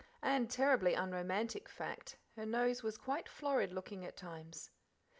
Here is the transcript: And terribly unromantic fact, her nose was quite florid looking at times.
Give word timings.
And 0.23 0.49
terribly 0.49 0.95
unromantic 0.95 1.69
fact, 1.69 2.17
her 2.35 2.43
nose 2.47 2.81
was 2.81 2.97
quite 2.97 3.29
florid 3.29 3.71
looking 3.71 4.03
at 4.03 4.17
times. 4.17 4.71